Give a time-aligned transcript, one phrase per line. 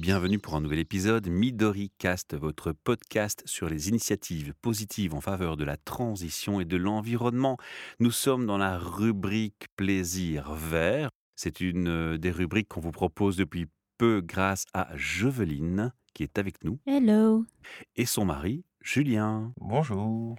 [0.00, 5.56] Bienvenue pour un nouvel épisode Midori Cast, votre podcast sur les initiatives positives en faveur
[5.56, 7.56] de la transition et de l'environnement.
[7.98, 11.10] Nous sommes dans la rubrique plaisir vert.
[11.34, 13.66] C'est une euh, des rubriques qu'on vous propose depuis
[13.98, 17.44] peu grâce à Jeveline qui est avec nous Hello.
[17.96, 19.52] et son mari Julien.
[19.60, 20.34] Bonjour.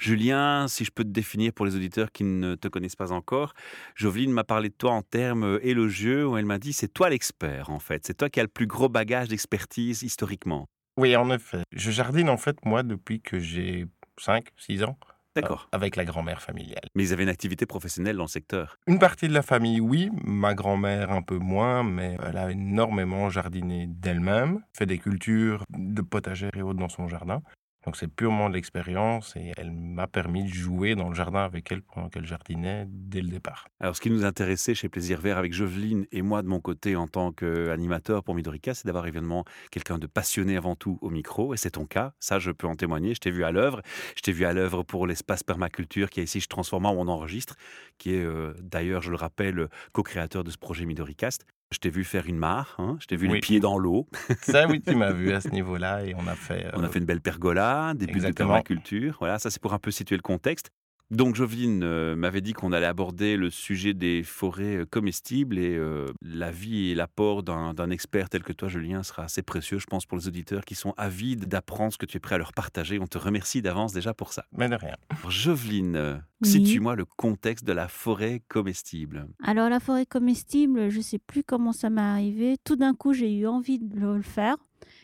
[0.00, 3.54] Julien, si je peux te définir pour les auditeurs qui ne te connaissent pas encore,
[3.94, 7.70] Joveline m'a parlé de toi en termes élogieux où elle m'a dit c'est toi l'expert
[7.70, 10.66] en fait, c'est toi qui as le plus gros bagage d'expertise historiquement.
[10.96, 11.62] Oui, en effet.
[11.70, 13.86] Je jardine en fait moi depuis que j'ai
[14.18, 14.98] 5, 6 ans.
[15.36, 15.68] D'accord.
[15.72, 16.82] euh, avec la grand-mère familiale.
[16.96, 18.76] Mais ils avaient une activité professionnelle dans le secteur.
[18.88, 20.10] Une partie de la famille, oui.
[20.24, 26.02] Ma grand-mère un peu moins, mais elle a énormément jardiné d'elle-même, fait des cultures de
[26.02, 27.40] potagères et autres dans son jardin.
[27.84, 31.70] Donc c'est purement de l'expérience et elle m'a permis de jouer dans le jardin avec
[31.72, 33.66] elle pendant qu'elle jardinait dès le départ.
[33.80, 36.94] Alors, ce qui nous intéressait chez Plaisir Vert avec Joveline et moi de mon côté
[36.96, 41.54] en tant qu'animateur pour Midorica, c'est d'avoir évidemment quelqu'un de passionné avant tout au micro.
[41.54, 43.14] Et c'est ton cas, ça je peux en témoigner.
[43.14, 43.82] Je t'ai vu à l'œuvre.
[44.16, 47.08] Je t'ai vu à l'œuvre pour l'espace permaculture qui est ici, je transforme où on
[47.08, 47.56] enregistre,
[47.98, 51.46] qui est euh, d'ailleurs, je le rappelle, co-créateur de ce projet Midoricast.
[51.72, 53.40] Je t'ai vu faire une mare, hein, je t'ai vu les Oui.
[53.40, 54.06] pieds dans l'eau.
[54.42, 56.66] Ça, oui, tu m'as vu à ce niveau-là et on a fait...
[56.74, 58.50] On a euh, fait une belle pergola, des bulles de Exactement.
[58.50, 59.16] permaculture.
[59.18, 60.70] Voilà, ça c'est pour un peu situer le contexte.
[61.12, 65.76] Donc Joveline euh, m'avait dit qu'on allait aborder le sujet des forêts euh, comestibles et
[65.76, 70.06] euh, l'avis et l'apport d'un expert tel que toi, Julien, sera assez précieux, je pense,
[70.06, 72.98] pour les auditeurs qui sont avides d'apprendre ce que tu es prêt à leur partager.
[72.98, 74.46] On te remercie d'avance déjà pour ça.
[74.56, 74.96] Mais de rien.
[75.10, 76.48] Alors, Joveline, euh, Oui.
[76.48, 79.26] situe-moi le contexte de la forêt comestible.
[79.44, 82.56] Alors la forêt comestible, je sais plus comment ça m'est arrivé.
[82.64, 84.56] Tout d'un coup, j'ai eu envie de le faire.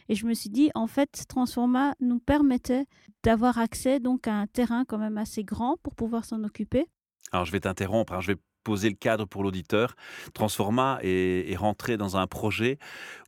[0.09, 2.87] Et je me suis dit, en fait, Transforma nous permettait
[3.23, 6.87] d'avoir accès donc à un terrain quand même assez grand pour pouvoir s'en occuper.
[7.33, 9.95] Alors je vais t'interrompre, hein, je vais poser le cadre pour l'auditeur.
[10.35, 12.79] Transforma est, rentré dans un projet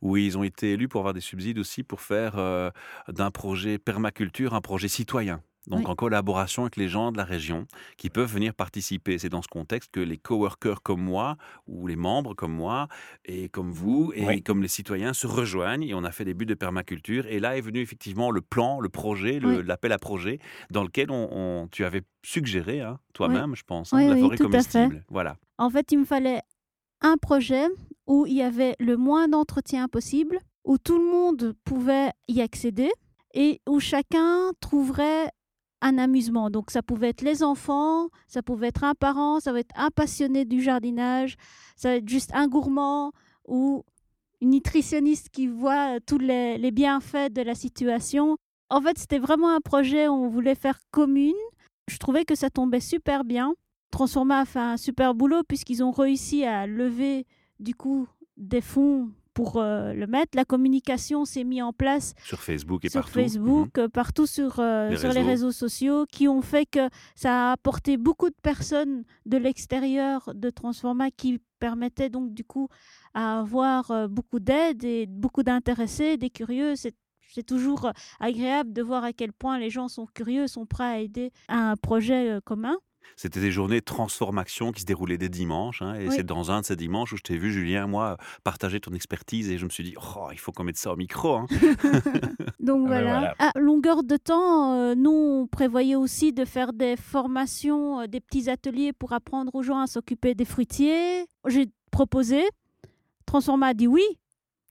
[0.01, 2.69] où ils ont été élus pour avoir des subsides aussi pour faire euh,
[3.07, 5.41] d'un projet permaculture un projet citoyen.
[5.67, 5.85] Donc Oui.
[5.87, 7.67] en collaboration avec les gens de la région
[7.97, 9.19] qui peuvent venir participer.
[9.19, 12.87] C'est dans ce contexte que les coworkers comme moi ou les membres comme moi
[13.25, 14.41] et comme vous et Oui.
[14.43, 17.27] comme les citoyens se rejoignent et on a fait des buts de permaculture.
[17.27, 19.61] Et là est venu effectivement le plan, le projet, Oui.
[19.63, 20.39] l'appel à projet
[20.71, 24.37] dans lequel on, on- tu avais suggéré hein, toi-même, je pense, hein, la oui, forêt
[24.37, 24.51] tout à fait.
[24.51, 25.05] comestible.
[25.09, 25.37] Voilà.
[25.59, 26.41] En fait, il me fallait
[27.01, 27.65] un projet
[28.07, 32.89] où il y avait le moins d'entretien possible, où tout le monde pouvait y accéder
[33.33, 35.29] et où chacun trouverait
[35.81, 36.49] un amusement.
[36.49, 39.89] Donc ça pouvait être les enfants, ça pouvait être un parent, ça va être un
[39.89, 41.35] passionné du jardinage,
[41.75, 43.11] ça va être juste un gourmand
[43.47, 43.83] ou
[44.41, 48.37] une nutritionniste qui voit tous les, les bienfaits de la situation.
[48.69, 51.33] En fait, c'était vraiment un projet où on voulait faire commune.
[51.87, 53.53] Je trouvais que ça tombait super bien.
[53.91, 57.25] Transforma a fait un super boulot puisqu'ils ont réussi à lever
[57.59, 60.35] du coup des fonds pour euh, le mettre.
[60.35, 63.19] La communication s'est mise en place Sur Facebook et sur partout.
[63.19, 63.25] Mhm.
[63.25, 65.51] Facebook, euh, partout sur, euh, Les sur les réseaux.
[65.51, 71.11] sociaux, qui ont fait que ça a apporté beaucoup de personnes de l'extérieur de Transforma
[71.11, 72.67] qui permettaient donc du coup
[73.13, 76.75] à avoir euh, beaucoup d'aide et beaucoup d'intéressés, des curieux.
[76.75, 76.95] C'est
[77.45, 81.31] toujours agréable de voir à quel point les gens sont curieux, sont prêts à aider
[81.47, 82.75] à un projet commun.
[83.15, 85.81] C'était des journées transformation qui se déroulaient des dimanches.
[85.81, 86.13] hein, et Oui.
[86.15, 89.49] c'est dans un de ces dimanches où je t'ai vu, Julien, moi, partager ton expertise.
[89.49, 91.35] Et je me suis dit, oh, il faut qu'on mette ça au micro.
[91.35, 91.45] hein.
[92.59, 93.03] Donc Ah ben voilà.
[93.19, 93.35] voilà.
[93.39, 98.19] À longueur de temps, euh, nous, on prévoyait aussi de faire des formations, euh, des
[98.19, 101.25] petits ateliers pour apprendre aux gens à s'occuper des fruitiers.
[101.47, 102.43] J'ai proposé.
[103.25, 104.03] Transforma a dit oui.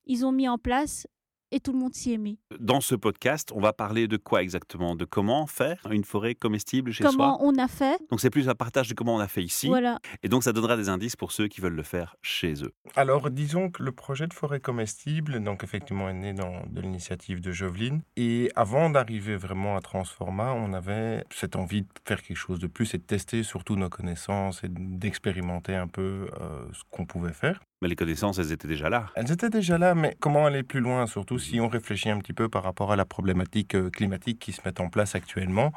[0.06, 1.06] Ils ont mis en place
[1.53, 2.38] et tout le monde s'y est mis.
[2.59, 4.94] Dans ce podcast, on va parler de quoi exactement?
[4.94, 8.00] De comment faire une forêt comestible chez Comment soi on a fait?
[8.11, 9.66] Donc c'est plus un partage de comment on a fait ici.
[9.69, 9.99] Voilà.
[10.22, 12.72] Et donc ça donnera des indices pour ceux qui veulent le faire chez eux.
[12.97, 17.41] Alors, disons que le projet de forêt comestible, donc effectivement, est né dans, de l'initiative
[17.41, 18.03] de Joveline.
[18.17, 22.67] Et avant d'arriver vraiment à Transforma, on avait cette envie de faire quelque chose de
[22.67, 27.32] plus et de tester surtout nos connaissances et d'expérimenter un peu euh, ce qu'on pouvait
[27.32, 27.61] faire.
[27.81, 29.06] Mais les connaissances, elles étaient déjà là.
[29.17, 32.35] Elles étaient déjà là, mais comment aller plus loin, surtout si on réfléchit un petit
[32.35, 35.73] peu par rapport à la problématique euh, climatique qui se met en place actuellement,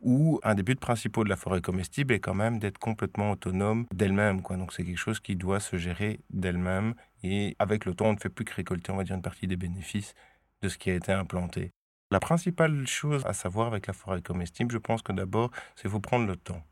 [0.00, 3.86] où un des buts principaux de la forêt comestible est quand même d'être complètement autonome
[3.92, 4.42] d'elle-même.
[4.42, 4.56] quoi.
[4.56, 6.94] Donc c'est quelque chose qui doit se gérer d'elle-même,
[7.24, 9.48] et avec le temps, on ne fait plus que récolter, on va dire, une partie
[9.48, 10.14] des bénéfices
[10.62, 11.72] de ce qui a été implanté.
[12.10, 16.00] La principale chose à savoir avec la forêt comestible, je pense que d'abord, c'est faut
[16.00, 16.62] prendre le temps.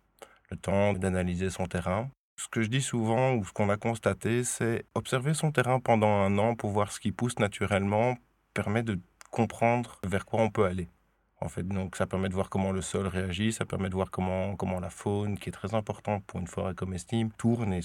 [0.50, 2.08] Le temps d'analyser son terrain,
[2.46, 6.06] ce que je dis souvent ou ce qu'on a constaté, c'est observer son terrain pendant
[6.06, 8.14] un an pour voir ce qui pousse naturellement
[8.54, 9.00] permet de
[9.32, 10.88] comprendre vers quoi on peut aller.
[11.40, 14.12] En fait, donc ça permet de voir comment le sol réagit, ça permet de voir
[14.12, 17.80] comment, comment la faune, qui est très importante pour une forêt comestible, tourne et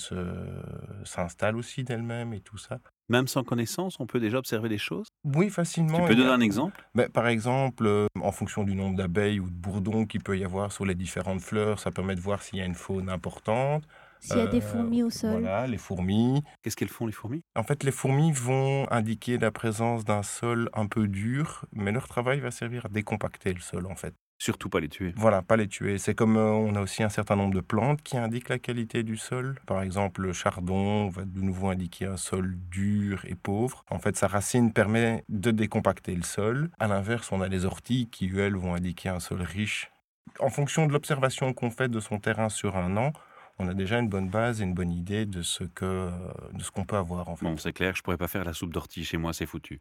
[1.05, 2.77] s'installe aussi d'elle-même et tout ça.
[3.09, 5.07] Même sans connaissance, on peut déjà observer des choses?
[5.25, 5.99] Oui, facilement.
[5.99, 6.85] Tu peux donner un exemple?
[6.93, 10.45] Mais, Par exemple, euh, en fonction du nombre d'abeilles ou de bourdons qu'il peut y
[10.45, 13.83] avoir sur les différentes fleurs, ça permet de voir s'il y a une faune importante.
[14.21, 15.41] S'il y a des fourmis au sol.
[15.41, 16.43] Voilà, les fourmis.
[16.61, 17.41] Qu'est-ce qu'elles font, les fourmis?
[17.55, 22.07] En fait, les fourmis vont indiquer la présence d'un sol un peu dur, mais leur
[22.07, 24.13] travail va servir à décompacter le sol, en fait.
[24.37, 25.13] Surtout pas les tuer.
[25.17, 25.99] Voilà, pas les tuer.
[25.99, 29.03] C'est comme euh, on a aussi un certain nombre de plantes qui indiquent la qualité
[29.03, 29.59] du sol.
[29.67, 33.85] Par exemple, le chardon va de nouveau indiquer un sol dur et pauvre.
[33.89, 36.71] En fait, sa racine permet de décompacter le sol.
[36.79, 39.91] À l'inverse, on a les orties qui, elles, vont indiquer un sol riche.
[40.39, 43.13] En fonction de l'observation qu'on fait de son terrain sur un an,
[43.61, 46.09] on a déjà une bonne base et une bonne idée de ce que
[46.53, 47.45] de ce qu'on peut avoir en fait.
[47.45, 49.79] Bon, c'est clair, je pourrais pas faire la soupe d'ortie chez moi, c'est foutu.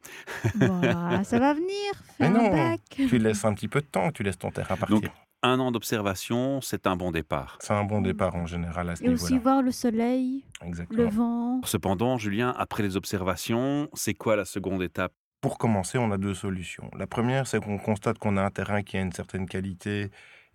[0.58, 1.92] Ça va venir.
[2.18, 2.80] Fais Mais un non, bac.
[2.90, 5.00] tu laisses un petit peu de temps, tu laisses ton terrain partir.
[5.00, 5.10] Donc,
[5.42, 7.56] Un an d'observation, c'est un bon départ.
[7.60, 9.40] C'est un bon départ en général à ce Et aussi niveau-là.
[9.54, 11.02] voir le soleil, Exactement.
[11.02, 11.60] le vent.
[11.64, 15.12] Cependant, Julien, après les observations, c'est quoi la seconde étape?
[15.40, 16.90] Pour commencer, on a deux solutions.
[16.98, 20.10] La première, c'est qu'on constate qu'on a un terrain qui a une certaine qualité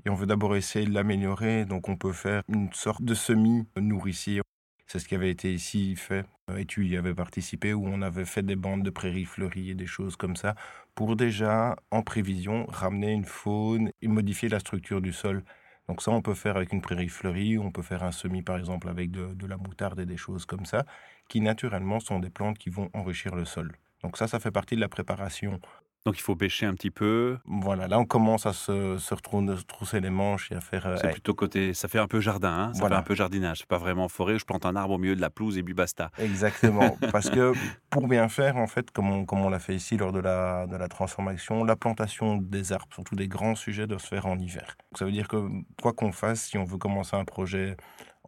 [0.06, 1.66] et on veut d'abord essayer de l'améliorer.
[1.66, 4.42] Donc, on peut faire une sorte de semi-nourricier.
[4.88, 6.26] C'est ce qui avait été ici fait.
[6.56, 9.76] Et tu y avais participé, où on avait fait des bandes de prairies fleuries et
[9.76, 10.56] des choses comme ça,
[10.94, 15.44] pour déjà, en prévision, ramener une faune et modifier la structure du sol.
[15.88, 18.58] Donc ça, on peut faire avec une prairie fleurie, on peut faire un semis, par
[18.58, 20.86] exemple, avec de, de la moutarde et des choses comme ça,
[21.30, 23.72] qui naturellement sont des plantes qui vont enrichir le sol.
[24.04, 25.60] Donc ça, ça fait partie de la préparation.
[26.06, 27.38] Donc il faut bêcher un petit peu.
[27.46, 30.86] Voilà, là, on commence à se, se retrou- se trousser les manches et à faire...
[30.86, 31.74] euh, C'est plutôt côté.
[31.74, 32.98] Ça fait un peu jardin, hein ça Voilà.
[32.98, 33.58] fait un peu jardinage.
[33.60, 35.74] C'est pas vraiment forêt je plante un arbre au milieu de la pelouse et puis
[35.74, 36.12] basta.
[36.20, 36.96] Exactement.
[37.12, 37.54] Parce que
[37.90, 40.68] pour bien faire, en fait, comme on, comme on l'a fait ici lors de la,
[40.68, 44.38] de la transformation, la plantation des arbres, surtout des grands sujets, doit se faire en
[44.38, 44.76] hiver.
[44.92, 45.38] Donc, ça veut dire que
[45.82, 47.78] quoi qu'on fasse, si on veut commencer un projet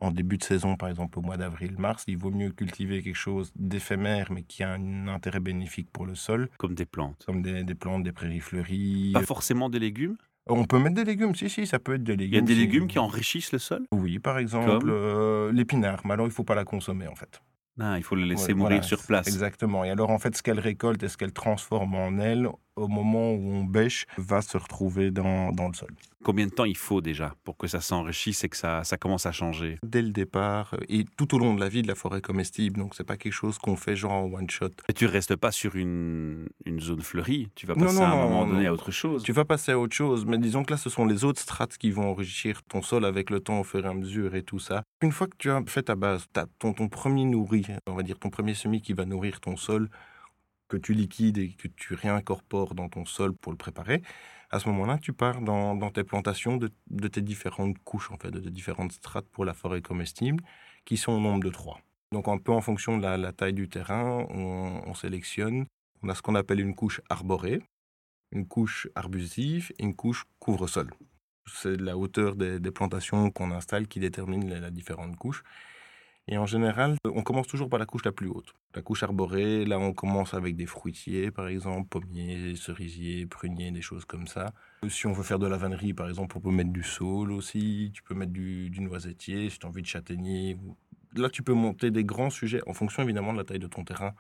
[0.02, 3.52] en début de saison, par exemple au mois d'avril-mars, il vaut mieux cultiver quelque chose
[3.56, 7.24] d'éphémère, mais qui a un intérêt bénéfique pour le sol, Comme des plantes.
[7.26, 9.12] comme des, des plantes, des prairies fleuries.
[9.14, 10.18] Pas forcément des légumes?
[10.50, 12.34] On peut mettre des légumes, si, si, ça peut être des légumes.
[12.34, 13.86] Il y a des si- légumes qui enrichissent le sol?
[13.92, 17.42] Oui, par exemple, euh, l'épinard, mais alors il ne faut pas la consommer, en fait.
[17.80, 19.28] Ah, il faut le laisser Ouais, mourir voilà, sur place.
[19.28, 19.84] Exactement.
[19.84, 22.48] Et alors, en fait, ce qu'elle récolte et ce qu'elle transforme en elle,
[22.78, 25.90] au moment où on bêche, va se retrouver dans, dans le sol.
[26.24, 29.26] Combien de temps il faut déjà pour que ça s'enrichisse et que ça, ça commence
[29.26, 29.78] à changer?
[29.84, 32.80] Dès le départ euh, et tout au long de la vie de la forêt comestible.
[32.80, 34.72] Donc, c'est pas quelque chose qu'on fait genre en one shot.
[34.90, 37.50] Et tu restes pas sur une, une zone fleurie.
[37.56, 39.24] Tu vas passer non, à un non, moment donné à autre chose.
[39.24, 41.78] Tu vas passer à autre chose, mais disons que là, ce sont les autres strates
[41.78, 44.60] qui vont enrichir ton sol avec le temps au fur et à mesure et tout
[44.60, 44.84] ça.
[45.02, 47.94] Une fois que tu as fait ta base, tu as ton, ton premier nourri, on
[47.94, 49.90] va dire ton premier semis qui va nourrir ton sol,
[50.68, 54.02] que tu liquides et que tu réincorpores dans ton sol pour le préparer.
[54.50, 58.40] À ce moment-là, tu pars dans, tes plantations de, tes différentes couches, en fait, de
[58.40, 60.44] tes différentes strates pour la forêt comestible,
[60.86, 61.82] qui sont au nombre de trois.
[62.14, 65.66] Donc, un peu en fonction de la, taille du terrain, on, on sélectionne.
[66.02, 67.62] On a ce qu'on appelle une couche arborée,
[68.32, 70.92] une couche arbusive et une couche couvre-sol.
[71.46, 75.44] C'est la hauteur des, plantations qu'on installe qui détermine la, la différente couche.
[76.30, 78.54] Et en général, on commence toujours par la couche la plus haute.
[78.76, 83.82] La couche arborée, là, on commence avec des fruitiers, par exemple, pommiers, cerisiers, pruniers, des
[83.82, 84.54] choses comme ça.
[84.90, 87.92] Si on veut faire de la vannerie, par exemple, on peut mettre du saule aussi.
[87.94, 90.58] Tu peux mettre du, du noisetier, si tu as envie de châtaignier.
[91.16, 93.86] Là, tu peux monter des grands sujets en fonction, évidemment, de la taille de ton
[93.86, 94.14] terrain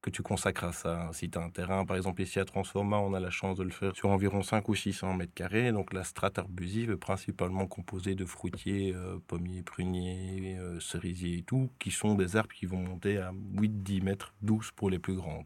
[0.00, 1.10] que tu consacres à ça.
[1.12, 3.64] Si tu as un terrain, par exemple ici à Transforma, on a la chance de
[3.64, 5.72] le faire sur environ 5 ou 600 mètres carrés.
[5.72, 11.42] Donc la strate arbusive est principalement composée de fruitiers, euh, pommiers, pruniers, euh, cerisiers et
[11.42, 15.14] tout, qui sont des arbres qui vont monter à 8-10 mètres, 12 pour les plus
[15.14, 15.44] grands.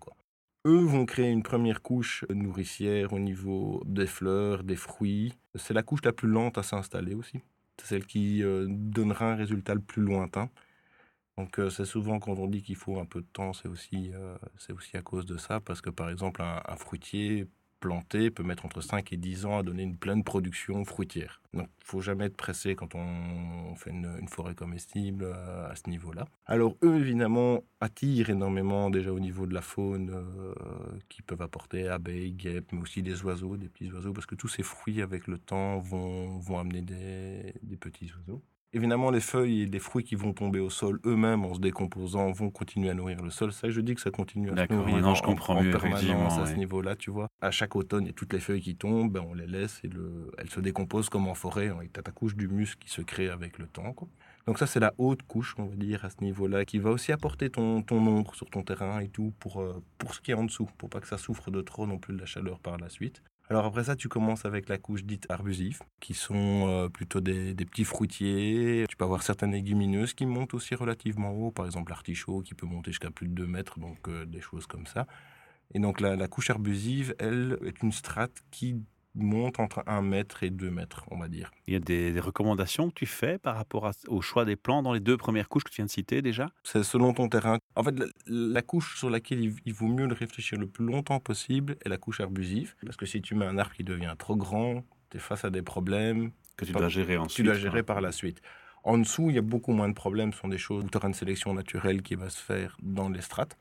[0.64, 5.34] Eux vont créer une première couche nourricière au niveau des fleurs, des fruits.
[5.56, 7.40] C'est la couche la plus lente à s'installer aussi.
[7.78, 10.50] C'est celle qui euh, donnera un résultat le plus lointain.
[11.38, 14.12] Donc c'est souvent quand on dit qu'il faut un peu de temps, c'est aussi,
[14.70, 17.46] aussi à cause de ça, parce que par exemple un, fruitier
[17.80, 21.42] planté peut mettre entre 5 et 10 ans à donner une pleine production fruitière.
[21.52, 26.26] Donc il faut jamais être pressé quand on fait une, forêt comestible à ce niveau-là.
[26.46, 30.12] Alors eux évidemment attirent énormément déjà au niveau de la faune
[31.08, 34.48] qui peuvent apporter abeilles, guêpes, mais aussi des oiseaux, des petits oiseaux, parce que tous
[34.48, 38.42] ces fruits avec le temps vont, vont amener des, des petits oiseaux.
[38.74, 42.32] Évidemment, les feuilles et les fruits qui vont tomber au sol eux-mêmes en se décomposant
[42.32, 43.52] vont continuer à nourrir le sol.
[43.52, 45.70] Ça, je dis que ça continue à se nourrir maintenant, en, je comprends en mieux,
[45.72, 47.28] permanence à ce niveau-là, tu vois.
[47.42, 49.80] À chaque automne, il y a toutes les feuilles qui tombent, ben, on les laisse
[49.84, 50.30] et le...
[50.38, 51.68] elles se décomposent comme en forêt.
[51.68, 53.92] hein, tu as ta couche d'humus qui se crée avec le temps.
[53.92, 54.08] quoi.
[54.46, 57.12] Donc ça, c'est la haute couche, on va dire, à ce niveau-là, qui va aussi
[57.12, 60.34] apporter ton, ton ombre sur ton terrain et tout pour, euh, pour ce qui est
[60.34, 62.78] en dessous, pour pas que ça souffre de trop non plus de la chaleur par
[62.78, 63.22] la suite.
[63.52, 67.52] Alors après ça, tu commences avec la couche dite arbusive, qui sont euh, plutôt des,
[67.52, 68.86] des, petits fruitiers.
[68.88, 72.64] Tu peux avoir certaines légumineuses qui montent aussi relativement haut, par exemple l'artichaut qui peut
[72.64, 75.06] monter jusqu'à plus de 2 mètres, donc euh, des choses comme ça.
[75.74, 78.82] Et donc la, la, couche arbusive, elle, est une strate qui
[79.14, 81.50] monte entre 1 mètre et 2 mètres, on va dire.
[81.66, 84.56] Il y a des, des recommandations que tu fais par rapport à, au choix des
[84.56, 86.50] plants dans les deux premières couches que tu viens de citer déjà?
[86.62, 87.58] C'est selon ton terrain.
[87.76, 90.84] En fait, la, la couche sur laquelle il, il, vaut mieux le réfléchir le plus
[90.84, 92.74] longtemps possible est la couche arbusive.
[92.84, 95.50] Parce que si tu mets un arbre qui devient trop grand, tu es face à
[95.50, 96.30] des problèmes.
[96.56, 97.36] Que tu dois gérer ensuite.
[97.36, 98.40] Tu dois gérer par la suite.
[98.84, 100.32] En dessous, il y a beaucoup moins de problèmes.
[100.32, 103.20] Ce sont des choses, tu auras une sélection naturelle qui va se faire dans les
[103.20, 103.56] strates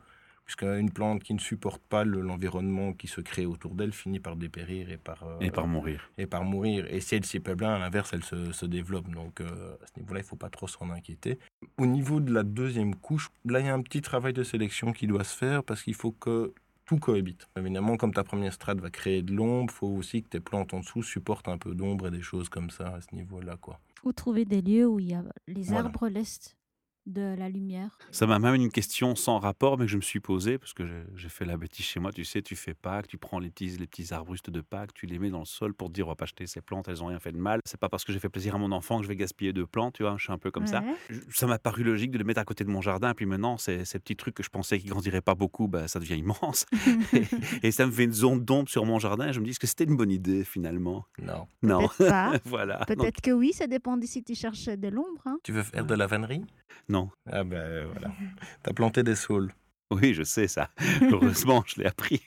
[0.52, 4.92] puisqu'une plante qui ne supporte pas l'environnement qui se crée autour d'elle finit par dépérir
[4.92, 6.12] et par, euh, et par mourir.
[6.18, 6.86] Et par mourir.
[6.90, 9.10] Et si elle s'y plaît bien, à l'inverse, elle se, se, développe.
[9.10, 11.40] Donc euh, à ce niveau-là, il ne faut pas trop s'en inquiéter.
[11.78, 14.92] Au niveau de la deuxième couche, là, il y a un petit travail de sélection
[14.92, 16.54] qui doit se faire parce qu'il faut que
[16.86, 17.48] tout cohabite.
[17.58, 20.74] Évidemment, comme ta première strate va créer de l'ombre, il faut aussi que tes plantes
[20.74, 23.56] en dessous supportent un peu d'ombre et des choses comme ça à ce niveau-là.
[23.56, 23.80] quoi.
[24.04, 25.86] Ou trouver des lieux où il y a les voilà.
[25.86, 26.58] arbres laissent
[27.06, 27.98] de la lumière.
[28.12, 30.84] Ça m'a même une question sans rapport, mais que je me suis posée, parce que
[31.16, 32.12] j'ai fait la bêtise chez moi.
[32.12, 35.06] Tu sais, tu fais Pâques, tu prends les petits, les petits arbustes de Pâques, tu
[35.06, 37.00] les mets dans le sol pour te dire on va pas acheter ces plantes, elles
[37.00, 37.60] n'ont rien fait de mal.
[37.66, 39.64] C'est pas parce que j'ai fait plaisir à mon enfant que je vais gaspiller de
[39.64, 40.70] plantes, tu vois, je suis un peu comme ouais.
[40.70, 40.84] ça.
[41.30, 43.86] Ça m'a paru logique de les mettre à côté de mon jardin, puis maintenant, ces,
[43.86, 46.66] ces petits trucs que je pensais qu'ils grandiraient pas beaucoup, bah, ça devient immense.
[47.14, 49.52] et, et, ça me fait une zone d'ombre sur mon jardin, et je me dis,
[49.52, 51.06] est-ce que c'était une bonne idée finalement?
[51.22, 51.48] Non.
[51.64, 51.88] Non.
[51.88, 52.34] Peut-être pas.
[52.46, 52.86] voilà.
[52.86, 53.22] Peut-être Donc...
[53.22, 55.22] que oui, ça dépend de si tu cherches de l'ombre.
[55.26, 55.38] Hein.
[55.44, 56.44] Tu veux faire de la vannerie?
[56.92, 57.10] Non.
[57.26, 58.12] Ah ben voilà.
[58.64, 59.54] T'as planté des saules.
[59.92, 60.70] Oui, je sais ça.
[61.12, 62.22] Heureusement, je l'ai appris.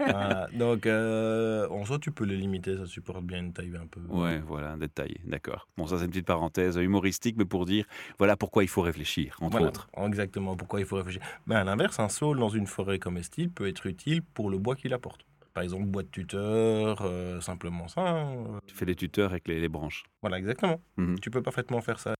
[0.00, 3.86] ah, donc, euh, en soi, tu peux les limiter, ça supporte bien une taille un
[3.86, 4.00] peu.
[4.08, 5.68] Ouais, voilà, un détail, d'accord.
[5.76, 7.84] Bon, ça, c'est une petite parenthèse humoristique, mais pour dire,
[8.18, 9.88] voilà pourquoi il faut réfléchir, entre voilà, autres.
[10.04, 11.22] Exactement, pourquoi il faut réfléchir.
[11.46, 14.74] Mais à l'inverse, un saule dans une forêt comestible peut être utile pour le bois
[14.74, 15.24] qu'il apporte.
[15.54, 18.02] Par exemple, bois de tuteur, euh, simplement ça.
[18.02, 18.60] Hein.
[18.66, 20.04] Tu fais des tuteurs avec les, les branches.
[20.22, 20.80] Voilà, exactement.
[20.96, 21.20] Mm -hmm.
[21.20, 22.16] Tu peux parfaitement faire ça.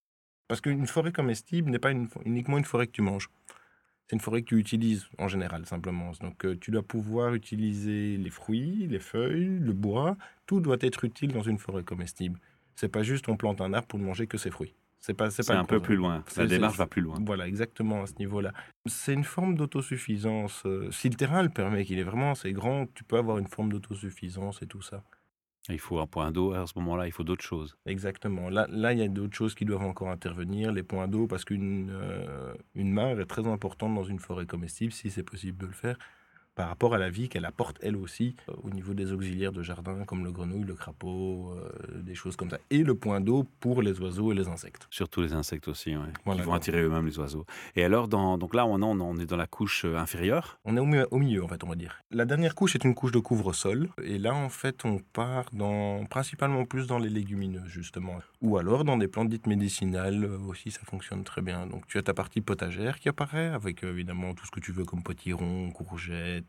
[0.48, 3.28] Parce qu'une forêt comestible n'est pas une, uniquement une forêt que tu manges.
[4.06, 6.12] C'est une forêt que tu utilises en général, simplement.
[6.20, 10.16] Donc euh, tu dois pouvoir utiliser les fruits, les feuilles, le bois.
[10.46, 12.38] Tout doit être utile dans une forêt comestible.
[12.76, 14.74] C'est pas juste on plante un arbre pour ne manger que ses fruits.
[15.00, 16.24] C'est pas, c'est pas un peu plus loin.
[16.36, 17.18] La démarche va plus loin.
[17.24, 18.52] Voilà, exactement à ce niveau-là.
[18.86, 20.64] C'est une forme d'autosuffisance.
[20.90, 23.70] Si le terrain le permet, qu'il est vraiment assez grand, tu peux avoir une forme
[23.70, 25.04] d'autosuffisance et tout ça.
[25.68, 27.76] Il faut un point d'eau, à ce moment-là, il faut d'autres choses.
[27.86, 28.48] Exactement.
[28.48, 31.44] Là, là, il y a d'autres choses qui doivent encore intervenir, les points d'eau, parce
[31.44, 35.66] qu'une euh, une mare est très importante dans une forêt comestible, si c'est possible de
[35.66, 35.98] le faire,
[36.56, 39.62] par rapport à la vie qu'elle apporte, elle aussi, euh, au niveau des auxiliaires de
[39.62, 42.58] jardin, comme le grenouille, le crapaud, euh, des choses comme ça.
[42.70, 44.88] Et le point d'eau pour les oiseaux et les insectes.
[44.90, 47.44] Surtout les insectes aussi, ouais, voilà, qui vont attirer eux-mêmes les oiseaux.
[47.76, 50.80] Et alors, dans, donc là, on, on est dans la couche euh, inférieure On est
[50.80, 52.00] au milieu, au milieu, en fait, on va dire.
[52.10, 53.90] La dernière couche est une couche de couvre-sol.
[54.02, 58.18] Et là, en fait, on part dans, principalement plus dans les légumineuses, justement.
[58.40, 61.66] Ou alors dans des plantes dites médicinales aussi, ça fonctionne très bien.
[61.66, 64.84] Donc, tu as ta partie potagère qui apparaît, avec évidemment tout ce que tu veux
[64.84, 66.45] comme potiron, courgettes,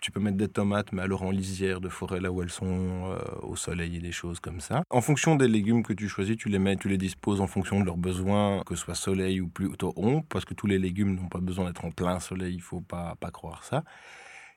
[0.00, 2.66] tu peux mettre des tomates, mais alors en lisière de forêt, là où elles sont
[3.10, 4.82] euh, au soleil et des choses comme ça.
[4.90, 7.80] En fonction des légumes que tu choisis, tu les mets, tu les disposes en fonction
[7.80, 11.14] de leurs besoins, que ce soit soleil ou plutôt ombre, parce que tous les légumes
[11.14, 13.84] n'ont pas besoin d'être en plein soleil, il faut pas, pas croire ça.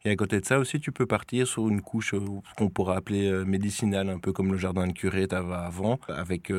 [0.04, 2.26] Et à côté de ça aussi, tu peux partir sur une couche euh,
[2.58, 6.52] qu'on pourrait appeler euh, médicinale, un peu comme le jardin de curé tu avant, avec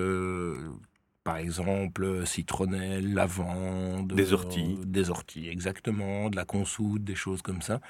[1.24, 7.42] par exemple citronnelle, lavande, des orties, euh, des orties exactement, de la consoude, des choses
[7.42, 7.80] comme ça,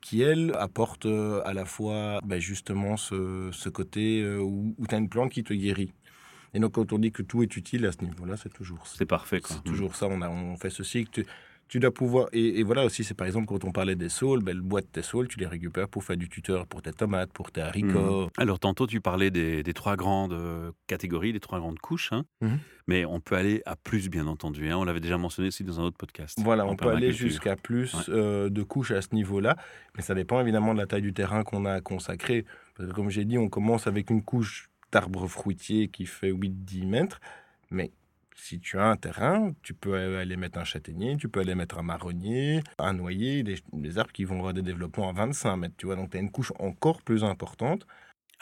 [0.00, 4.86] qui elles apportent euh, à la fois ben, justement ce, ce côté euh, où, où
[4.86, 5.92] tu as une plante qui te guérit.
[6.54, 8.94] Et donc quand on dit que tout est utile à ce niveau-là, c'est toujours ça.
[8.98, 9.40] C'est parfait.
[9.44, 10.06] C'est toujours ça.
[10.06, 11.06] On, a, on fait ceci.
[11.06, 11.22] Que
[11.72, 12.28] tu, dois pouvoir.
[12.32, 14.82] Et, et voilà aussi, c'est par exemple quand on parlait des saules, ben, le bois
[14.82, 17.62] de tes saules, tu les récupères pour faire du tuteur pour tes tomates, pour tes
[17.62, 18.26] haricots.
[18.26, 18.30] Mmh.
[18.36, 20.36] Alors tantôt, tu parlais des, des, trois grandes
[20.86, 22.24] catégories, des trois grandes couches, hein.
[22.42, 22.48] mmh.
[22.88, 24.68] mais on peut aller à plus, bien entendu.
[24.68, 24.76] Hein.
[24.76, 26.38] On l'avait déjà mentionné aussi dans un autre podcast.
[26.42, 28.00] Voilà, on peut aller jusqu'à plus ouais.
[28.10, 29.56] euh, de couches à ce niveau-là,
[29.96, 32.44] mais ça dépend évidemment de la taille du terrain qu'on a consacré.
[32.76, 36.86] Parce que comme j'ai dit, on commence avec une couche d'arbres fruitiers qui fait 8-10
[36.86, 37.20] mètres,
[37.70, 37.92] mais
[38.34, 41.78] si tu as un terrain, tu peux aller mettre un châtaignier, tu peux aller mettre
[41.78, 45.74] un marronnier, un noyer, des, des arbres qui vont avoir des développements à 25 mètres.
[45.76, 47.86] Tu vois, donc tu as une couche encore plus importante.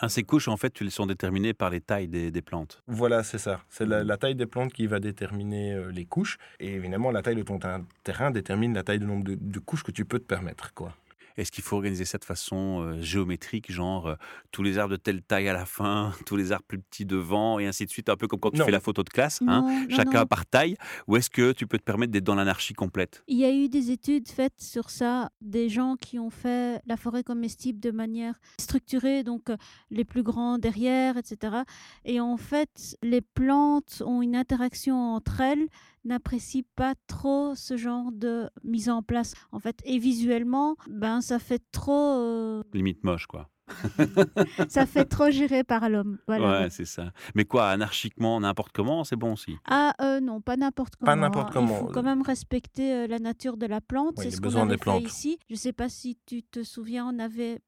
[0.03, 2.83] Ah, ces couches, en fait, elles sont déterminées par les tailles des, des plantes.
[2.87, 3.61] Voilà, c'est ça.
[3.69, 6.39] C'est la, la, taille des plantes qui va déterminer euh, les couches.
[6.59, 7.59] Et évidemment, la taille de ton
[8.03, 10.73] terrain détermine la taille du nombre de, de, couches que tu peux te permettre.
[10.73, 10.97] Quoi.
[11.41, 14.15] Est-ce qu'il faut organiser ça de façon euh, géométrique, genre euh,
[14.53, 17.59] tous les arbres de telle taille à la fin, tous les arbres plus petits devant,
[17.59, 18.67] et ainsi de suite, un peu comme quand tu Non.
[18.67, 21.67] fais la photo de classe, Non, hein, non, chacun par taille, ou est-ce que tu
[21.67, 23.25] peux te permettre d'être dans l'anarchie complète?
[23.27, 26.99] Il y a eu des études faites sur ça, des gens qui ont fait la
[26.99, 29.49] forêt comestible de manière structurée, donc
[29.91, 31.63] les plus grands derrière, etc.
[32.05, 35.69] Et en fait, les plantes ont une interaction entre elles,
[36.05, 39.35] n'apprécient pas trop ce genre de mise en place.
[39.53, 43.49] En fait, et visuellement, ben ça fait trop, euh, Limite moche, quoi.
[44.69, 46.19] ça fait trop géré par l'homme.
[46.27, 46.63] Voilà.
[46.63, 47.13] Ouais, c'est ça.
[47.35, 49.57] Mais quoi, anarchiquement, n'importe comment, c'est bon aussi.
[49.65, 51.13] Ah euh, non, pas n'importe comment.
[51.13, 51.77] Pas n'importe comment.
[51.77, 54.15] Il faut quand même respecter euh, la nature de la plante.
[54.19, 55.05] Oui, c'est les ce qu'on besoins avait des fait plantes.
[55.05, 55.39] ici.
[55.49, 57.61] Je ne sais pas si tu te souviens, on avait,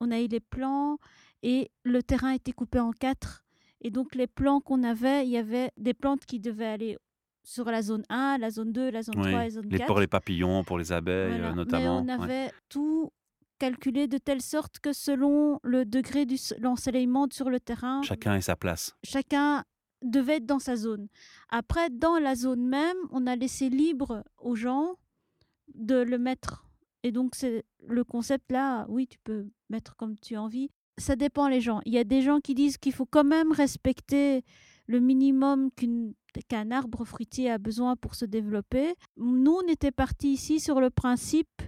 [0.00, 0.98] on a eu les plans
[1.42, 3.44] et le terrain était coupé en quatre.
[3.80, 6.96] Et donc les plans qu'on avait, il y avait des plantes qui devaient aller
[7.44, 9.30] sur la zone 1, la zone 2, la zone Oui.
[9.30, 9.86] 3 et la zone Les, 4.
[9.86, 11.50] pour les papillons, pour les abeilles, Voilà.
[11.50, 12.02] euh, notamment.
[12.02, 12.24] Mais on ouais.
[12.24, 13.10] avait tout
[13.58, 18.40] calculé de telle sorte que selon le degré s- l'ensoleillement sur le terrain, Chacun et
[18.40, 18.96] sa place.
[19.04, 19.62] chacun
[20.02, 21.08] devait être dans sa zone.
[21.50, 24.96] Après, dans la zone même, on a laissé libre aux gens
[25.74, 26.64] de le mettre.
[27.04, 30.68] Et donc, c'est le concept là, oui, tu peux mettre comme tu as envie.
[30.98, 31.80] Ça dépend les gens.
[31.86, 34.42] Il y a des gens qui disent qu'il faut quand même respecter
[34.86, 35.70] le minimum
[36.48, 38.94] qu'un arbre fruitier a besoin pour se développer.
[39.16, 41.62] Nous, on était partis ici sur le principe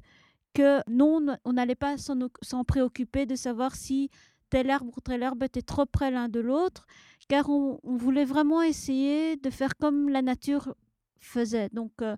[0.54, 4.10] que non, on n'allait pas s'en oc- s'en préoccuper de savoir si
[4.48, 6.86] tel arbre ou tel arbre était trop près l'un de l'autre,
[7.28, 10.74] car on, on voulait vraiment essayer de faire comme la nature
[11.18, 11.68] faisait.
[11.72, 12.16] Donc, euh,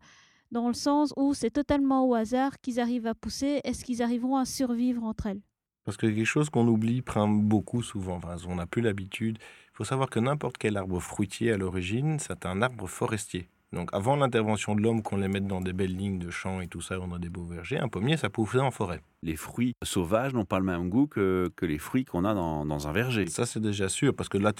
[0.50, 4.37] dans le sens où c'est totalement au hasard qu'ils arrivent à pousser, est-ce qu'ils arriveront
[4.37, 5.43] à survivre entre elles?
[5.88, 9.38] Parce que quelque chose qu'on oublie prend beaucoup souvent, on n'a plus l'habitude.
[9.40, 13.49] Il faut savoir que n'importe quel arbre fruitier à l'origine, c'est un arbre forestier.
[13.72, 16.68] Donc avant l'intervention de l'homme, qu'on les mette dans des belles lignes de champs et
[16.68, 19.02] tout ça, on a des beaux vergers, un pommier, ça poussait en forêt.
[19.22, 22.64] Les fruits sauvages n'ont pas le même goût que, que les fruits qu'on a dans,
[22.64, 23.26] dans un verger.
[23.26, 24.52] Ça, c'est déjà sûr, parce que là,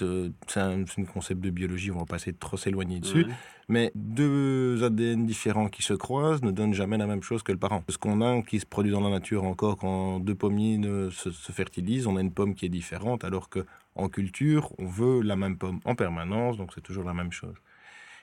[0.47, 3.25] c'est un, concept de biologie, on va pas essayer de trop s'éloigner dessus.
[3.67, 7.57] Mais deux ADN différents qui se croisent ne donnent jamais la même chose que le
[7.57, 7.83] parent.
[7.89, 11.31] Ce qu'on a qui se produit dans la nature encore quand deux pommiers ne se,
[11.31, 15.21] se fertilisent, on a une pomme qui est différente, alors que en culture, on veut
[15.21, 17.55] la même pomme en permanence, donc c'est toujours la même chose.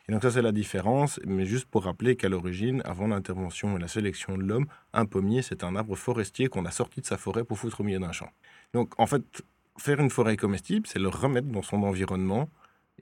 [0.09, 1.21] Et donc ça, c'est la différence.
[1.27, 5.43] Mais juste pour rappeler qu'à l'origine, avant l'intervention et la sélection de l'homme, un pommier,
[5.43, 8.13] c'est un arbre forestier qu'on a sorti de sa forêt pour foutre au milieu d'un
[8.13, 8.30] champ.
[8.73, 9.43] Donc en fait,
[9.78, 12.49] faire une forêt comestible, c'est le remettre dans son environnement.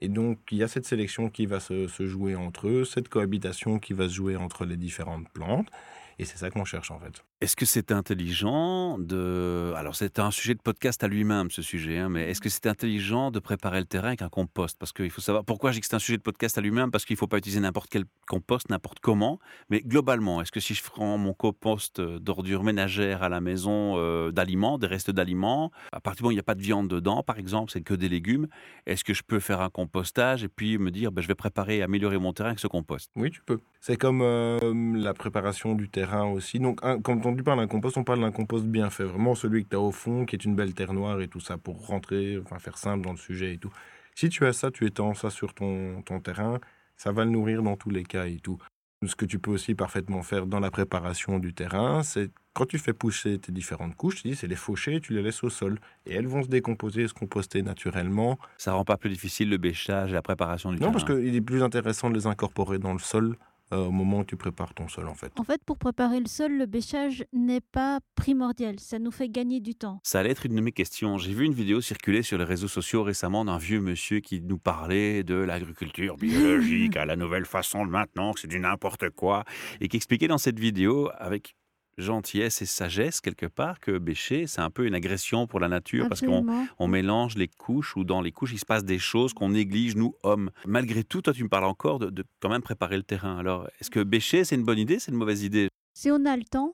[0.01, 3.79] Et donc, il y a cette sélection qui va se, jouer entre eux, cette cohabitation
[3.79, 5.69] qui va se jouer entre les différentes plantes.
[6.17, 7.23] Et c'est ça qu'on cherche en fait.
[7.41, 9.73] Est-ce que c'est intelligent de...
[9.75, 12.67] Alors c'est un sujet de podcast à lui-même ce sujet, hein, mais est-ce que c'est
[12.67, 14.77] intelligent de préparer le terrain avec un compost?
[14.79, 16.91] Parce qu'il faut savoir pourquoi je dis que c'est un sujet de podcast à lui-même,
[16.91, 19.39] parce qu'il ne faut pas utiliser n'importe quel compost, n'importe comment.
[19.69, 23.95] Mais globalement, est-ce que si je prends mon compost euh, d'ordures ménagères à la maison
[23.97, 26.61] euh, d'aliments, des restes d'aliments, à partir du moment où il n'y a pas de
[26.61, 28.47] viande dedans, par exemple, c'est que des légumes,
[28.85, 31.79] est-ce que je peux faire un compostage et puis me dire ben, je vais préparer
[31.79, 33.11] et améliorer mon terrain avec ce compost?
[33.17, 33.59] Oui, tu peux.
[33.81, 34.57] C'est comme euh,
[34.95, 36.59] la préparation du terrain aussi.
[36.59, 39.03] Donc, un- quand on parle d'un compost, on parle d'un compost bien fait.
[39.03, 41.39] Vraiment celui que tu as au fond, qui est une belle terre noire et tout
[41.39, 43.71] ça, pour rentrer, enfin faire simple dans le sujet et tout.
[44.15, 46.59] Si tu as ça, tu étends ça sur ton, ton terrain,
[46.95, 48.57] ça va le nourrir dans tous les cas et tout.
[49.05, 52.77] Ce que tu peux aussi parfaitement faire dans la préparation du terrain, c'est quand tu
[52.79, 55.79] fais pousser tes différentes couches, tu dis c'est les faucher, tu les laisses au sol.
[56.05, 58.39] Et elles vont se décomposer et se composter naturellement.
[58.57, 61.35] Ça rend pas plus difficile le bêchage et la préparation du Non, terrain parce qu'il
[61.35, 63.35] est plus intéressant de les incorporer dans le sol
[63.71, 65.31] au moment où tu prépares ton sol en fait.
[65.39, 68.79] En fait, pour préparer le sol, le bêchage n'est pas primordial.
[68.79, 69.99] Ça nous fait gagner du temps.
[70.03, 71.17] Ça allait être une de mes questions.
[71.17, 74.57] J'ai vu une vidéo circuler sur les réseaux sociaux récemment d'un vieux monsieur qui nous
[74.57, 79.43] parlait de l'agriculture biologique à la nouvelle façon de maintenant, que c'est du n'importe quoi,
[79.81, 81.55] et qui expliquait dans cette vidéo avec
[81.97, 86.07] gentillesse et sagesse quelque part que bêcher, c'est un peu une agression pour la nature
[86.09, 86.45] parce qu'on
[86.77, 89.95] on mélange les couches ou dans les couches il se passe des choses qu'on néglige
[89.95, 90.51] nous hommes.
[90.65, 93.37] Malgré tout, toi tu me parles encore de, de quand même préparer le terrain.
[93.37, 95.69] Alors est-ce que bêcher c'est une bonne idée, c'est une mauvaise idée?
[95.93, 96.73] Si on a le temps,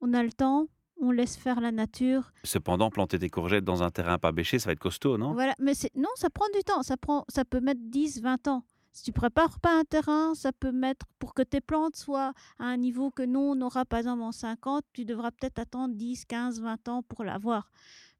[0.00, 0.68] on a le temps,
[1.00, 2.32] on laisse faire la nature.
[2.44, 5.32] Cependant, planter des courgettes dans un terrain pas bêché, ça va être costaud, non?
[5.32, 8.48] Voilà, mais c'est non, ça prend du temps, ça prend ça peut mettre 10, 20
[8.48, 8.64] ans.
[8.92, 12.64] Si tu prépares pas un terrain, ça peut mettre pour que tes plantes soient à
[12.64, 16.26] un niveau que nous on aura par exemple en 50, tu devras peut-être attendre 10,
[16.26, 17.70] 15, 20 ans pour l'avoir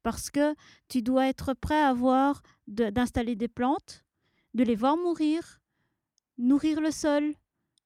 [0.02, 0.54] parce que
[0.88, 4.04] tu dois être prêt à voir de- d'installer des plantes,
[4.54, 5.61] de les voir mourir,
[6.38, 7.35] nourrir le sol,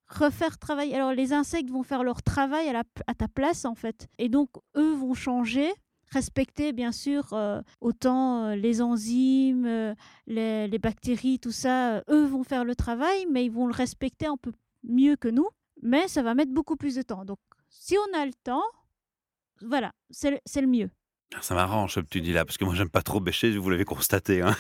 [0.07, 0.94] refaire travailler.
[0.94, 4.09] Alors les insectes vont faire leur travail à, la- à ta place en fait.
[4.18, 5.72] Et donc eux vont changer,
[6.11, 9.95] respecter bien sûr euh, autant euh, les enzymes, euh,
[10.27, 12.03] les, les bactéries, tout ça.
[12.11, 14.53] eux vont faire le travail, mais ils vont le respecter un peu
[14.85, 15.49] mieux que nous.
[15.83, 17.25] Mais ça va mettre beaucoup plus de temps.
[17.25, 17.38] Donc
[17.69, 18.62] si on a le temps,
[19.62, 20.90] voilà, c'est le- c'est le mieux.
[21.40, 23.69] Ça m'arrange ce que tu dis là, parce que moi j'aime pas trop bêcher, vous
[23.69, 24.42] l'avez constaté.
[24.42, 24.55] Hein.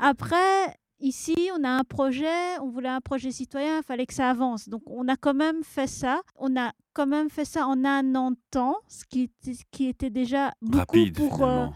[0.00, 4.30] Après, ici, on a un projet, on voulait un projet citoyen, il fallait que ça
[4.30, 4.68] avance.
[4.68, 6.22] Donc, on a quand même fait ça.
[6.36, 9.64] On a quand même fait ça en un an de temps, ce qui était, ce
[9.70, 11.44] qui était déjà beaucoup Rapide pour.
[11.44, 11.66] euh,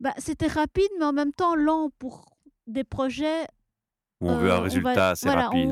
[0.00, 3.46] bah, C'était rapide, mais en même temps lent pour des projets.
[4.20, 5.70] Où on veut euh, un résultat assez voilà, rapide.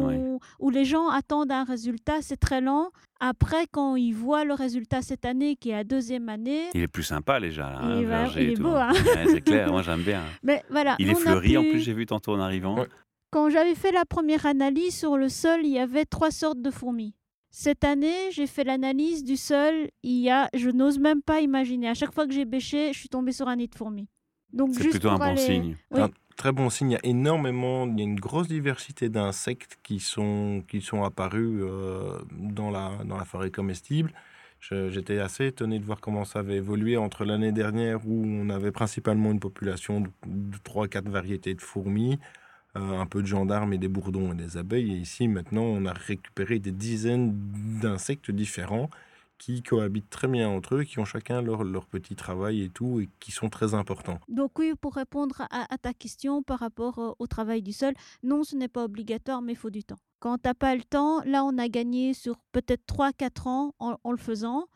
[0.58, 2.90] Où les gens attendent un résultat, c'est très lent.
[3.20, 6.88] Après, quand ils voient le résultat cette année, qui est la deuxième année, Il est
[6.88, 8.62] plus sympa déjà, là, Il hein, va- Verger il et est tout.
[8.62, 8.92] beau, hein.
[8.92, 10.22] Ouais, c'est clair, moi j'aime bien.
[10.42, 10.96] mais voilà.
[10.98, 12.78] Il est fleuri en plus, j'ai vu tantôt en arrivant.
[12.78, 12.86] Ouais.
[13.30, 16.70] Quand j'avais fait la première analyse sur le sol, il y avait trois sortes de
[16.70, 17.14] fourmis.
[17.50, 19.88] Cette année, j'ai fait l'analyse du sol.
[20.02, 21.88] Il y a, je n'ose même pas imaginer.
[21.88, 24.08] À chaque fois que j'ai bêché, je suis tombée sur un nid de fourmis.
[24.52, 25.76] Donc C'est juste plutôt un bon aller- signe.
[25.90, 26.00] Oui.
[26.00, 26.90] Un très bon signe.
[26.90, 31.04] Il y a énormément, il y a une grosse diversité d'insectes qui sont, qui sont
[31.04, 34.12] apparus euh, dans, la, dans la forêt comestible.
[34.60, 38.48] Je- J'étais assez étonné de voir comment ça avait évolué entre l'année dernière où on
[38.50, 42.18] avait principalement une population de, de 3-4 variétés de fourmis,
[42.76, 44.92] euh, un peu de gendarmes et des bourdons et des abeilles.
[44.92, 47.32] Et ici, maintenant, on a récupéré des dizaines
[47.80, 48.90] d'insectes différents
[49.38, 53.00] qui cohabitent très bien entre eux, qui ont chacun leur, leur petit travail et tout,
[53.00, 54.18] et qui sont très importants.
[54.28, 57.94] Donc oui, pour répondre à, à ta question par rapport euh, au travail du sol,
[58.22, 59.98] non, ce n'est pas obligatoire, mais il faut du temps.
[60.18, 63.96] Quand tu n'as pas le temps, là, on a gagné sur peut-être 3-4 ans en,
[64.02, 64.66] en le faisant.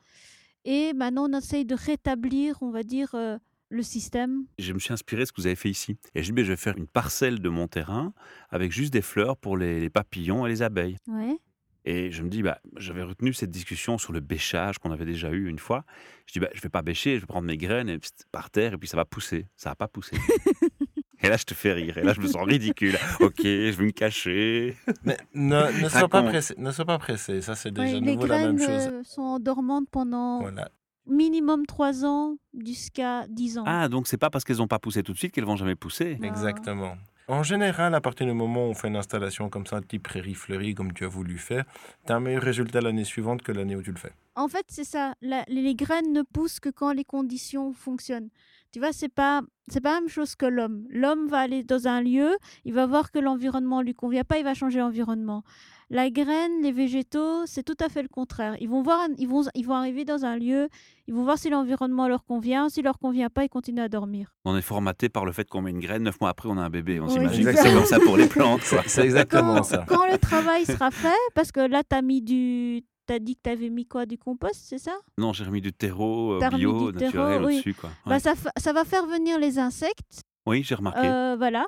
[0.64, 3.36] Et maintenant, on essaye de rétablir, on va dire, euh,
[3.68, 4.44] le système.
[4.58, 5.96] Je me suis inspiré de ce que vous avez fait ici.
[6.14, 8.12] Et j'ai dit, ben, je vais faire une parcelle de mon terrain
[8.50, 10.96] avec juste des fleurs pour les, les papillons et les abeilles.
[11.08, 11.38] Ouais.
[11.84, 15.30] Et je me dis, bah, j'avais retenu cette discussion sur le bêchage qu'on avait déjà
[15.30, 15.84] eu une fois.
[16.26, 18.50] Je dis, bah, je vais pas bêcher, je vais prendre mes graines et pst, par
[18.50, 19.46] terre et puis ça va pousser.
[19.56, 20.16] Ça va pas pousser.
[21.22, 21.98] et là, je te fais rire.
[21.98, 22.96] Et là, je me sens ridicule.
[23.20, 24.76] Ok, je vais me cacher.
[25.04, 26.54] Mais ne, ne sois pas pressé.
[26.56, 27.40] Ne sois pas pressé.
[27.40, 28.88] Ça, c'est déjà Ouais, de les nouveau la même graines chose.
[28.92, 30.68] euh, sont dormantes pendant Voilà.
[31.06, 33.64] minimum 3 ans jusqu'à 10 ans.
[33.66, 35.74] Ah, donc c'est pas parce qu'elles n'ont pas poussé tout de suite qu'elles vont jamais
[35.74, 36.18] pousser.
[36.22, 36.96] Exactement.
[37.28, 40.34] En général, à partir du moment où on fait une installation comme ça, type prairie
[40.34, 41.64] fleurie, comme tu as voulu faire,
[42.06, 44.12] tu as un meilleur résultat l'année suivante que l'année où tu le fais.
[44.34, 45.14] En fait, c'est ça.
[45.20, 48.30] Les graines ne poussent que quand les conditions fonctionnent.
[48.72, 50.86] Tu vois, c'est pas c'est pas la même chose que l'homme.
[50.88, 54.44] L'homme va aller dans un lieu, il va voir que l'environnement lui convient pas, il
[54.44, 55.44] va changer l'environnement.
[55.92, 58.56] La graine, les végétaux, c'est tout à fait le contraire.
[58.60, 60.68] Ils vont voir, un- ils vont ils vont arriver dans un lieu,
[61.06, 62.68] ils vont voir si l'environnement leur convient.
[62.70, 64.34] S'il leur convient pas, ils continuent à dormir.
[64.46, 66.62] On est formaté par le fait qu'on met une graine, neuf mois après, on a
[66.62, 66.98] un bébé.
[66.98, 67.74] On Oui, s'imagine que c'est ça.
[67.74, 68.62] comme ça pour les plantes.
[68.68, 68.82] quoi.
[68.86, 69.84] C'est exactement Quand, ça.
[69.86, 72.82] quand le travail sera fait, parce que là, tu as mis du.
[73.04, 74.92] T'as dit que tu avais mis quoi Du compost, c'est ça?
[75.18, 77.54] Non, j'ai remis du terreau euh, T'as remis bio, du terreau, naturel oui.
[77.56, 77.74] au-dessus.
[77.74, 77.90] quoi.
[78.06, 80.22] bah, ça, fa- ça va faire venir les insectes.
[80.46, 81.06] Oui, j'ai remarqué.
[81.06, 81.66] Euh, voilà.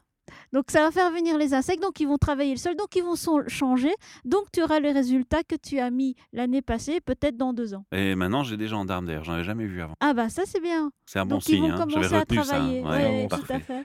[0.52, 3.02] Donc ça va faire venir les insectes, donc ils vont travailler le sol, donc ils
[3.02, 3.14] vont
[3.48, 3.92] changer.
[4.24, 7.84] Donc tu auras les résultats que tu as mis l'année passée, peut-être dans deux ans.
[7.92, 9.94] Et maintenant, j'ai des gendarmes d'ailleurs, j'en avais jamais vu avant.
[10.00, 10.90] Ah bah ça c'est bien.
[11.06, 11.70] C'est un bon donc ils signe.
[11.70, 11.87] vont hein.
[11.88, 12.44] J'avais commencer à ça.
[12.54, 12.80] travailler.
[12.82, 13.60] Ouais, Ouais, bon, tout à parfait.
[13.60, 13.84] fait.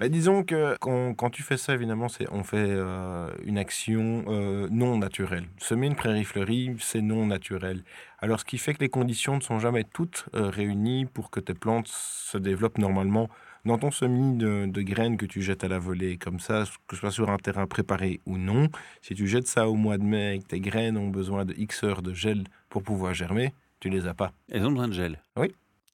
[0.00, 4.24] Bah, disons que quand, quand tu fais ça, évidemment, c'est on fait euh, une action
[4.28, 5.46] euh, non naturelle.
[5.58, 7.84] Semer une prairie fleurie, c'est non naturel.
[8.18, 11.40] Alors, ce qui fait que les conditions ne sont jamais toutes euh, réunies pour que
[11.40, 13.28] tes plantes se développent normalement.
[13.64, 16.96] Dans ton semis de, de graines que tu jettes à la volée, comme ça, que
[16.96, 18.68] ce soit sur un terrain préparé ou non,
[19.00, 21.54] si tu jettes ça au mois de mai et que tes graines ont besoin de
[21.56, 24.32] X heures de gel pour pouvoir germer, tu les as pas.
[24.50, 25.18] Elles ont besoin de gel.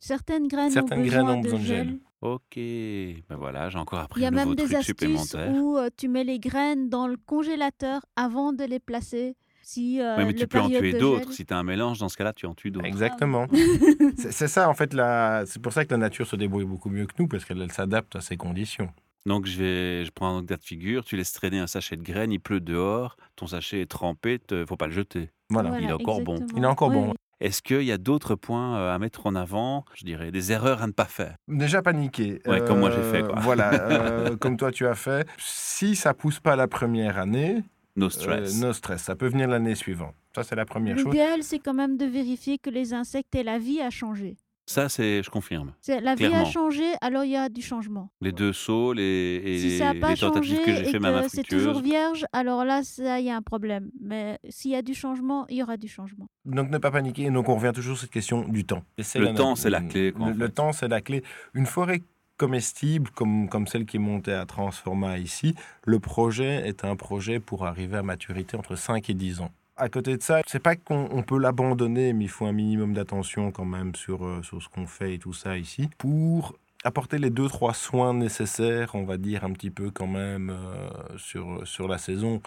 [0.00, 1.87] Certaines graines Certaines ont besoin, graines ont besoin de gel.
[1.88, 1.98] gel.
[2.22, 4.87] Ok, ben voilà, j'ai encore appris Il y a un nouveau même des truc astuces
[4.87, 5.50] supplémentaire.
[5.52, 9.37] où euh, tu mets les graines dans le congélateur avant de les placer.
[9.72, 11.26] Si, euh, Ouais, mais tu peux en tuer d'autres.
[11.26, 12.87] gel- Si tu as un mélange, dans ce cas-là, tu en tues d'autres.
[12.87, 13.46] Exactement.
[14.16, 15.44] c'est c'est ça, en fait, la...
[15.46, 17.70] c'est pour ça que la nature se débrouille beaucoup mieux que nous, parce qu'elle elle
[17.70, 18.88] s'adapte à ses conditions.
[19.26, 22.02] Donc je vais, je prends un cas de figure, tu laisses traîner un sachet de
[22.02, 25.30] graines, il pleut dehors, ton sachet est trempé, te- faut pas le jeter.
[25.50, 25.78] Voilà.
[25.78, 26.37] il est encore bon.
[26.56, 27.06] Il est encore Oui, bon.
[27.11, 27.14] oui.
[27.40, 30.83] Est-ce qu'il y a d'autres points euh, à mettre en avant, je dirais, des erreurs
[30.83, 31.37] à ne pas faire?
[31.48, 32.40] Déjà paniqué.
[32.46, 33.37] Ouais, comme moi j'ai fait, quoi.
[33.40, 35.28] Voilà, euh, comme toi tu as fait.
[35.38, 37.62] Si ça pousse pas la première année,
[37.96, 38.61] No euh, stress.
[38.61, 39.03] no stress.
[39.03, 40.14] Ça peut venir l'année suivante.
[40.35, 41.07] Ça, c'est la première chose.
[41.07, 44.37] L'idéal, c'est quand même de vérifier que les insectes et la vie a changé.
[44.70, 45.72] Ça, c'est, je confirme.
[45.88, 48.12] La vie a changé, alors il y a du changement.
[48.20, 50.96] Les deux sauts, les, et si ça n'a les, pas les tentatives changé que j'ai
[50.96, 53.90] et fait, c'est toujours vierge, alors là, ça, il y a un problème.
[54.00, 56.29] Mais s'il y a du changement, il y aura du changement.
[56.44, 57.29] Donc ne pas paniquer.
[57.31, 58.85] Donc on revient toujours sur cette question du temps.
[58.96, 61.24] Et Le la- temps, c'est la clé, quoi, Le, en le temps, c'est la clé.
[61.55, 62.03] Une forêt
[62.40, 67.38] comestible, comme, comme celle qui est montée à Transforma ici, le projet est un projet
[67.38, 69.50] pour arriver à maturité entre 5 et 10 ans.
[69.76, 72.94] À côté de ça, c'est pas qu'on on peut l'abandonner, mais il faut un minimum
[72.94, 77.18] d'attention quand même sur, euh, sur ce qu'on fait et tout ça ici, pour apporter
[77.18, 81.66] les deux trois soins nécessaires, on va dire un petit peu quand même euh, sur,
[81.66, 82.40] sur la saison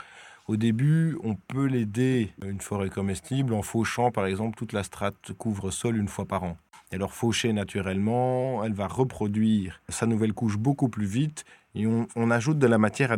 [0.47, 5.33] Au début, on peut l'aider, une forêt comestible, en fauchant par exemple toute la strate
[5.37, 6.57] couvre-sol une fois par an.
[6.93, 12.29] Et alors faucher naturellement, elle va reproduire sa nouvelle couche beaucoup plus vite et on,
[12.29, 13.17] ajoute de la matière à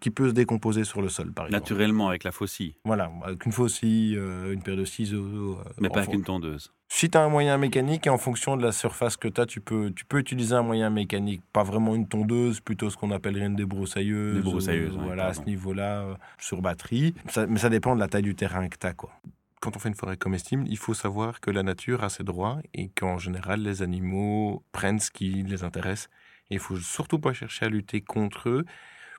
[0.00, 1.60] qui peut se décomposer sur le sol, par exemple.
[1.60, 2.76] Naturellement, avec la faucille.
[2.86, 5.58] Voilà, avec une faucille, euh, une paire de ciseaux.
[5.58, 6.72] Euh, Mais pas avec une tondeuse.
[6.88, 9.44] Si tu as un moyen mécanique, et en fonction de la surface que tu as,
[9.44, 11.42] tu peux, tu peux utiliser un moyen mécanique.
[11.52, 14.36] Pas vraiment une tondeuse, plutôt ce qu'on appellerait une débroussailleuse.
[14.36, 17.14] Débroussailleuse, Voilà, à ce niveau-là, euh, sur batterie.
[17.50, 19.10] mais ça dépend de la taille du terrain que tu as, quoi
[19.60, 22.58] quand on fait une forêt comestible, il faut savoir que la nature a ses droits
[22.74, 26.08] et qu'en général, les animaux prennent ce qui les intéresse
[26.50, 28.64] il il faut surtout pas chercher à lutter contre eux,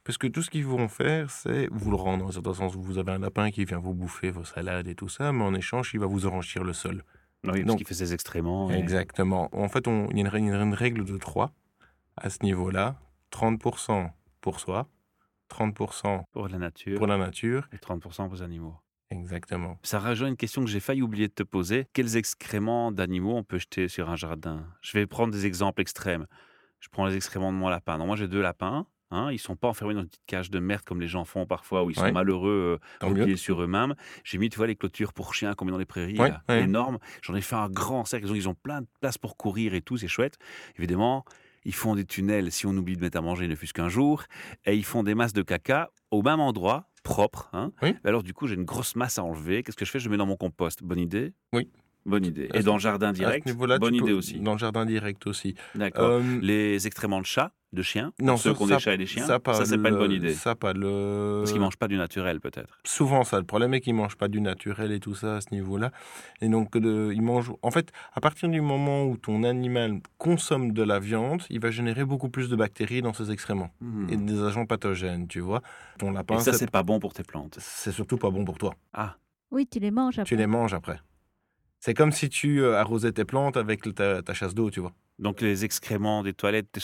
[0.03, 2.23] parce que tout ce qu'ils vont faire, c'est vous le rendre.
[2.23, 4.95] Dans un certain sens, vous avez un lapin qui vient vous bouffer vos salades et
[4.95, 7.03] tout ça, mais en échange, il va vous enrichir le sol.
[7.45, 8.69] Oui, parce qu'il fait ses excréments.
[8.71, 9.49] Exactement.
[9.53, 11.53] En fait, il y a une, règle de 3
[12.17, 12.99] à ce niveau-là.
[13.31, 14.09] 30%
[14.41, 14.89] pour soi,
[15.51, 18.75] 30% pour la nature, pour la nature et 30% pour les animaux.
[19.11, 19.79] Exactement.
[19.83, 21.87] Ça rejoint une question que j'ai failli oublier de te poser.
[21.93, 24.65] Quels excréments d'animaux on peut jeter sur un jardin?
[24.81, 26.27] Je vais prendre des exemples extrêmes
[26.79, 27.97] je prends les excréments de mon lapin.
[27.97, 28.85] Non, moi j'ai deux lapins.
[29.11, 31.47] Hein, ils sont pas enfermés dans une petite cage de merde comme les gens font
[31.47, 33.95] parfois, où ils sont malheureux, euh, sur eux-mêmes.
[34.23, 36.99] J'ai mis, tu vois, les clôtures pour chiens comme dans les prairies, énormes.
[37.23, 38.27] J'en ai fait un grand cercle.
[38.27, 40.37] Ils ont, plein de place pour courir et tout, c'est chouette.
[40.77, 41.25] Évidemment,
[41.65, 44.23] ils font des tunnels si on oublie de mettre à manger ne fût-ce qu'un jour,
[44.65, 47.49] et ils font des masses de caca au même endroit, propre.
[47.53, 47.71] Hein.
[48.03, 49.63] Alors du coup, j'ai une grosse masse à enlever.
[49.63, 49.99] Qu'est-ce que je fais?
[49.99, 50.83] Je mets dans mon compost.
[50.83, 51.33] Bonne idée?
[51.53, 51.69] Oui.
[52.05, 52.49] Bonne idée.
[52.53, 54.39] Et dans le jardin direct, bonne idée aussi.
[54.39, 55.55] Dans le jardin direct aussi.
[55.75, 56.09] D'accord.
[56.09, 59.05] Euh, les excréments de chats, de chiens, non, ceux qui ont des chats et des
[59.05, 60.33] chiens, ça, ça c'est pas une bonne idée.
[60.33, 61.41] Ça pas le.
[61.41, 62.79] Parce qu'ils mangent pas du naturel peut-être.
[62.83, 63.37] Souvent ça.
[63.37, 65.91] Le problème est qu'ils mangent pas du naturel et tout ça à ce niveau-là.
[66.41, 67.51] Et donc de, ils mangent.
[67.61, 71.69] En fait, à partir du moment où ton animal consomme de la viande, il va
[71.69, 73.71] générer beaucoup plus de bactéries dans ses excréments
[74.09, 74.25] et hmm.
[74.25, 75.27] des agents pathogènes.
[75.27, 75.61] Tu vois.
[75.99, 76.37] Ton lapin.
[76.37, 77.57] Et ça c'est pas bon pour tes plantes.
[77.59, 78.73] C'est surtout pas bon pour toi.
[78.93, 79.15] Ah.
[79.51, 80.27] Oui, tu les manges après.
[80.27, 80.99] Tu les manges après.
[81.79, 84.93] C'est comme si tu euh, arrosais tes plantes avec ta, chasse d'eau, tu vois.
[85.17, 86.79] Donc les excréments des toilettes te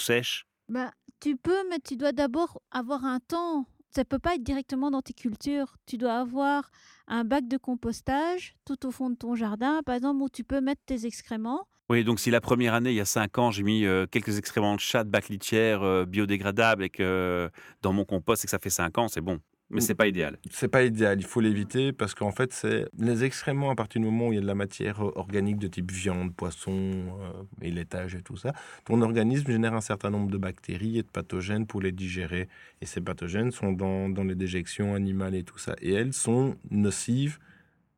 [0.70, 3.66] bah, Tu peux, mais tu dois d'abord avoir un temps.
[3.92, 5.78] Ça peut pas être directement dans tes cultures.
[5.86, 6.70] Tu dois avoir
[7.08, 10.60] un bac de compostage tout au fond de ton jardin, par exemple, où tu peux
[10.60, 11.66] mettre tes excréments.
[11.90, 14.38] Oui, donc si la première année, il y a cinq ans, j'ai mis euh, quelques
[14.38, 17.50] excréments de chat de bac litière euh, biodégradables et que
[17.84, 19.40] dans mon compost et que ça fait cinq ans, c'est bon.
[19.72, 20.38] Mais c'est pas idéal.
[20.52, 24.06] C'est pas idéal, il faut l'éviter parce qu'en fait, c'est les excréments à partir du
[24.06, 27.44] moment où il y a de la matière euh, organique de type viande, poisson euh,
[27.64, 28.54] et laitage et tout ça,
[28.86, 32.48] ton organisme génère un certain nombre de bactéries et de pathogènes pour les digérer.
[32.82, 35.76] Et ces pathogènes sont dans, dans les déjections animales et tout ça.
[35.82, 37.40] Et elles sont nocives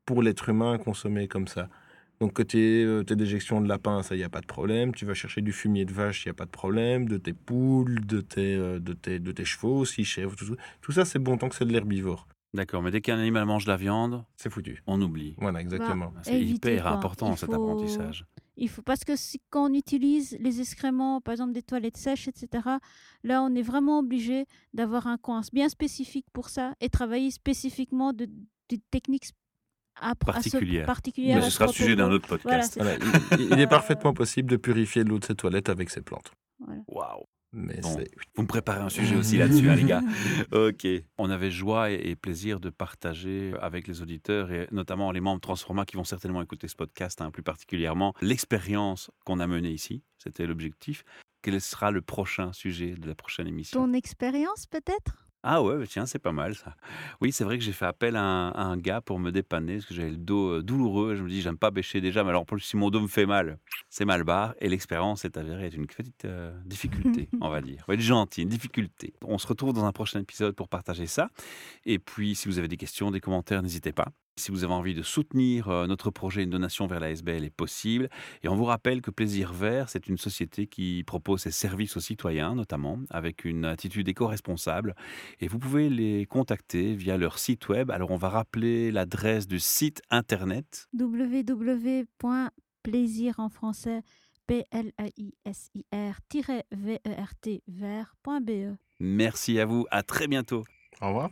[0.06, 1.68] pour l'être humain à consommer comme ça.
[2.20, 4.94] Donc, que tu aies tes déjections de lapin, ça, il n'y a pas de problème.
[4.94, 7.08] Tu vas chercher du fumier de vache, il n'y a pas de problème.
[7.08, 10.92] De tes poules, de tes, euh, de tes, de tes chevaux, aussi, chèvres, tout, tout
[10.92, 12.28] ça, c'est bon tant que c'est de l'herbivore.
[12.54, 14.82] D'accord, mais dès qu'un animal mange de la viande, c'est foutu.
[14.88, 15.36] On oublie.
[15.38, 16.12] Voilà, exactement.
[16.16, 18.26] Bah, c'est hyper important cet apprentissage.
[18.56, 22.28] Il faut parce que si, quand on utilise les excréments, par exemple des toilettes sèches,
[22.28, 22.68] etc.
[23.24, 28.14] Là, on est vraiment obligé d'avoir un coin bien spécifique pour ça et travailler spécifiquement
[28.14, 29.26] de, de techniques
[30.20, 30.86] particulière.
[30.86, 31.44] particulière.
[31.44, 32.80] ce sera le sujet d'un autre podcast.
[33.40, 36.32] il, est parfaitement possible de purifier l'eau de ses toilettes avec ses plantes.
[36.88, 37.80] Waouh mais
[38.36, 40.02] vous me préparez un sujet aussi là-dessus, hein, les gars.
[40.52, 40.86] Ok.
[41.18, 45.86] On avait joie et, plaisir de partager avec les auditeurs et notamment les membres Transforma
[45.86, 50.04] qui vont certainement écouter ce podcast, hein, plus particulièrement l'expérience qu'on a menée ici.
[50.18, 51.04] C'était l'objectif.
[51.42, 53.80] Quel sera le prochain sujet de la prochaine émission?
[53.80, 55.27] Ton expérience, peut-être?
[55.44, 56.76] Ah ouais, bah tiens, c'est pas mal ça.
[57.22, 59.94] Oui, c'est vrai que j'ai fait appel à un, gars pour me dépanner parce que
[59.94, 61.16] j'avais le dos euh, douloureux.
[61.16, 63.60] Je me dis, j'aime pas bêcher déjà, mais alors si mon dos me fait mal,
[63.90, 64.56] c'est mal barre.
[64.60, 67.86] Et l'expérience est avérée être une petite euh, difficulté, on va dire.
[67.88, 69.14] être gentil, une difficulté.
[69.24, 71.30] On se retrouve dans un prochain épisode pour partager ça.
[71.86, 74.08] Et puis, si vous avez des questions, des commentaires, n'hésitez pas.
[74.38, 77.50] Si vous avez envie de soutenir euh, notre projet, une donation vers la SBL est
[77.50, 78.08] possible.
[78.44, 82.02] Et on vous rappelle que Plaisir Vert, c'est une société qui propose ses services aux
[82.02, 84.94] citoyens, notamment avec une attitude éco-responsable.
[85.40, 87.90] Et vous pouvez les contacter via leur site web.
[87.90, 92.54] Alors on va rappeler l'adresse du site internet www.plaisir
[93.40, 94.04] en français
[94.46, 96.20] p l a i s i r
[96.72, 98.78] v e r t vert.be.
[99.00, 100.64] Merci à vous, à très bientôt.
[101.02, 101.32] Au revoir.